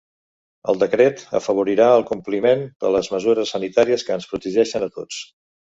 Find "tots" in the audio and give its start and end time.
4.99-5.25